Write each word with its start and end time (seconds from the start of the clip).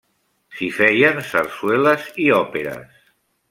S'hi 0.55 0.69
feien 0.77 1.21
sarsueles 1.33 2.11
i 2.27 2.29
òperes. 2.41 3.09